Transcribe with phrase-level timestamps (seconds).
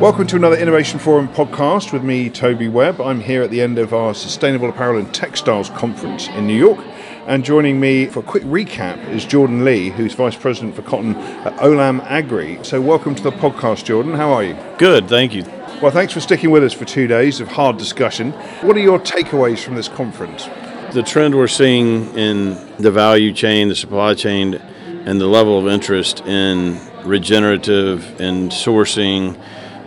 [0.00, 3.00] Welcome to another Innovation Forum podcast with me, Toby Webb.
[3.00, 6.84] I'm here at the end of our Sustainable Apparel and Textiles Conference in New York.
[7.26, 11.16] And joining me for a quick recap is Jordan Lea, who's Vice President for Cotton
[11.16, 12.58] at Olam Agri.
[12.62, 14.12] So, welcome to the podcast, Jordan.
[14.12, 14.54] How are you?
[14.76, 15.44] Good, thank you.
[15.80, 18.32] Well, thanks for sticking with us for two days of hard discussion.
[18.60, 20.46] What are your takeaways from this conference?
[20.92, 24.56] The trend we're seeing in the value chain, the supply chain,
[25.06, 29.40] and the level of interest in regenerative and sourcing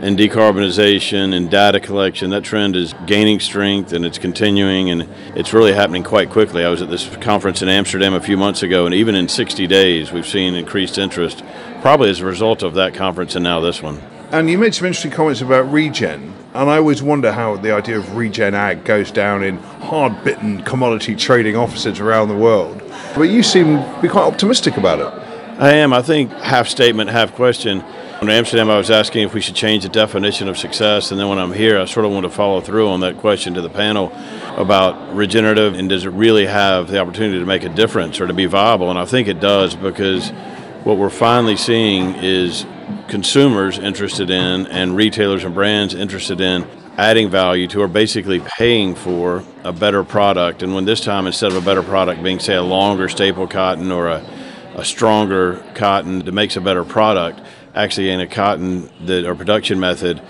[0.00, 5.52] and decarbonization and data collection, that trend is gaining strength and it's continuing and it's
[5.52, 6.64] really happening quite quickly.
[6.64, 9.66] I was at this conference in Amsterdam a few months ago, and even in 60
[9.66, 11.42] days, we've seen increased interest,
[11.80, 14.02] probably as a result of that conference and now this one.
[14.32, 17.96] And you made some interesting comments about regen, and I always wonder how the idea
[17.96, 22.82] of regen ag goes down in hard bitten commodity trading offices around the world.
[23.14, 25.26] But you seem to be quite optimistic about it.
[25.58, 25.92] I am.
[25.92, 27.82] I think half statement, half question.
[28.22, 31.28] In Amsterdam, I was asking if we should change the definition of success, and then
[31.28, 33.68] when I'm here, I sort of want to follow through on that question to the
[33.68, 34.10] panel
[34.56, 38.32] about regenerative and does it really have the opportunity to make a difference or to
[38.32, 38.88] be viable?
[38.88, 40.30] And I think it does because
[40.82, 42.64] what we're finally seeing is
[43.08, 48.94] consumers interested in and retailers and brands interested in adding value to or basically paying
[48.94, 50.62] for a better product.
[50.62, 53.92] And when this time, instead of a better product being, say, a longer staple cotton
[53.92, 54.26] or a,
[54.74, 57.42] a stronger cotton that makes a better product,
[57.76, 60.20] actually in a cotton that or production method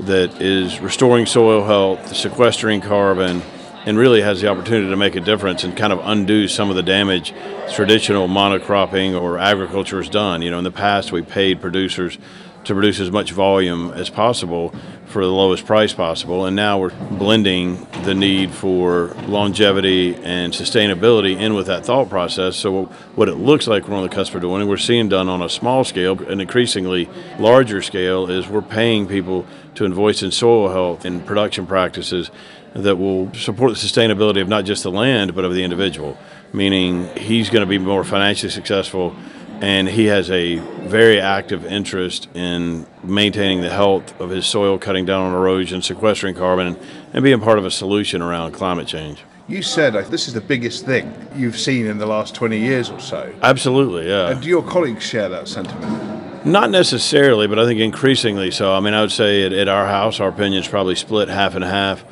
[0.00, 3.42] that is restoring soil health, sequestering carbon,
[3.86, 6.76] and really has the opportunity to make a difference and kind of undo some of
[6.76, 7.34] the damage
[7.72, 10.42] traditional monocropping or agriculture has done.
[10.42, 12.18] You know, in the past we paid producers
[12.64, 14.74] to produce as much volume as possible
[15.06, 16.44] for the lowest price possible.
[16.46, 22.56] And now we're blending the need for longevity and sustainability in with that thought process.
[22.56, 25.28] So, what it looks like we're on the cusp of doing, and we're seeing done
[25.28, 29.46] on a small scale, an increasingly larger scale, is we're paying people
[29.76, 32.30] to invest in soil health and production practices
[32.74, 36.18] that will support the sustainability of not just the land, but of the individual.
[36.52, 39.14] Meaning, he's going to be more financially successful
[39.64, 45.06] and he has a very active interest in maintaining the health of his soil, cutting
[45.06, 46.76] down on erosion, sequestering carbon,
[47.14, 49.24] and being part of a solution around climate change.
[49.48, 52.90] You said uh, this is the biggest thing you've seen in the last 20 years
[52.90, 53.34] or so.
[53.40, 54.32] Absolutely, yeah.
[54.32, 56.44] And do your colleagues share that sentiment?
[56.44, 58.74] Not necessarily, but I think increasingly so.
[58.74, 61.64] I mean, I would say at, at our house, our opinions probably split half and
[61.64, 62.04] half.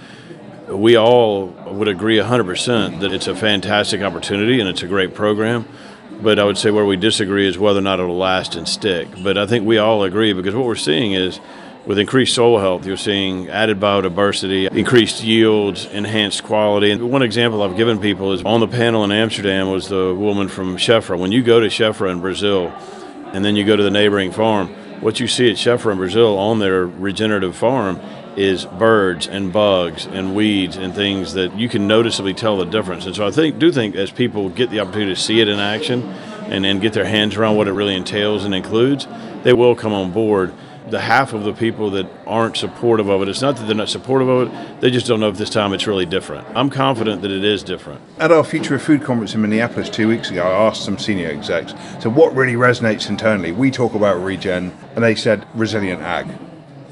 [0.68, 5.68] We all would agree 100% that it's a fantastic opportunity and it's a great program
[6.22, 9.08] but I would say where we disagree is whether or not it'll last and stick.
[9.22, 11.40] But I think we all agree because what we're seeing is
[11.84, 16.92] with increased soil health, you're seeing added biodiversity, increased yields, enhanced quality.
[16.92, 20.48] And one example I've given people is on the panel in Amsterdam was the woman
[20.48, 21.18] from Chefra.
[21.18, 22.68] When you go to Chefra in Brazil
[23.32, 24.68] and then you go to the neighboring farm,
[25.00, 28.00] what you see at Chefra in Brazil on their regenerative farm
[28.36, 33.06] is birds and bugs and weeds and things that you can noticeably tell the difference.
[33.06, 35.58] And so I think do think as people get the opportunity to see it in
[35.58, 36.02] action
[36.46, 39.06] and, and get their hands around what it really entails and includes,
[39.42, 40.52] they will come on board.
[40.88, 43.88] The half of the people that aren't supportive of it, it's not that they're not
[43.88, 46.46] supportive of it, they just don't know if this time it's really different.
[46.56, 48.00] I'm confident that it is different.
[48.18, 51.30] At our Future of Food conference in Minneapolis two weeks ago, I asked some senior
[51.30, 53.52] execs, so what really resonates internally?
[53.52, 56.26] We talk about regen, and they said resilient ag.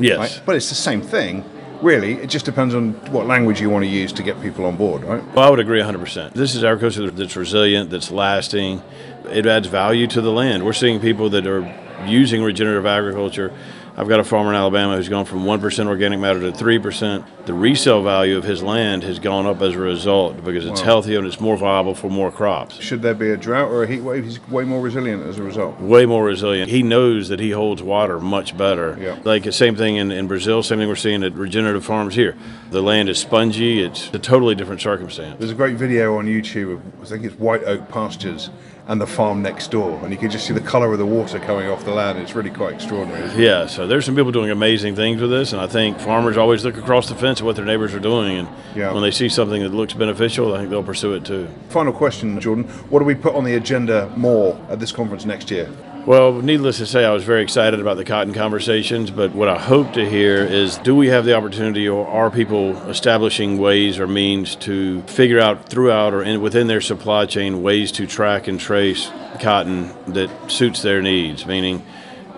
[0.01, 0.19] Yes.
[0.19, 0.43] Right?
[0.45, 1.45] But it's the same thing.
[1.83, 4.77] Really, it just depends on what language you want to use to get people on
[4.77, 5.25] board, right?
[5.35, 6.35] Well, I would agree 100%.
[6.35, 8.83] This is agriculture that's resilient, that's lasting.
[9.31, 10.67] It adds value to the land.
[10.67, 11.65] We're seeing people that are
[12.07, 13.53] using regenerative agriculture
[14.01, 17.45] I've got a farmer in Alabama who's gone from 1% organic matter to 3%.
[17.45, 20.87] The resale value of his land has gone up as a result because it's wow.
[20.87, 22.81] healthier and it's more viable for more crops.
[22.81, 25.43] Should there be a drought or a heat wave, he's way more resilient as a
[25.43, 25.79] result.
[25.81, 26.71] Way more resilient.
[26.71, 28.97] He knows that he holds water much better.
[28.99, 29.19] Yeah.
[29.23, 32.39] Like the same thing in, in Brazil, same thing we're seeing at regenerative farms here.
[32.71, 35.39] The land is spongy, it's a totally different circumstance.
[35.39, 38.49] There's a great video on YouTube of, I think it's white oak pastures
[38.91, 41.39] and the farm next door, and you can just see the color of the water
[41.39, 42.19] coming off the land.
[42.19, 43.41] It's really quite extraordinary.
[43.41, 46.65] Yeah, so there's some people doing amazing things with this, and I think farmers always
[46.65, 48.93] look across the fence at what their neighbors are doing, and yeah.
[48.93, 51.47] when they see something that looks beneficial, I think they'll pursue it too.
[51.69, 55.53] Final question, Jordan: What do we put on the agenda more at this conference next
[55.53, 55.71] year?
[56.07, 59.59] Well, needless to say, I was very excited about the cotton conversations, but what I
[59.59, 64.07] hope to hear is do we have the opportunity or are people establishing ways or
[64.07, 68.59] means to figure out throughout or in, within their supply chain ways to track and
[68.59, 69.11] trace
[69.41, 71.85] cotton that suits their needs, meaning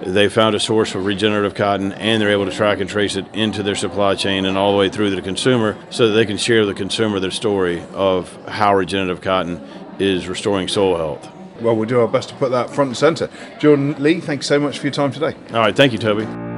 [0.04, 3.32] they found a source for regenerative cotton and they're able to track and trace it
[3.32, 6.26] into their supply chain and all the way through to the consumer so that they
[6.26, 9.64] can share with the consumer their story of how regenerative cotton
[10.00, 13.30] is restoring soil health well, we'll do our best to put that front and centre.
[13.58, 15.34] Jordan Lea, thanks so much for your time today.
[15.50, 16.51] All right, thank you, Toby.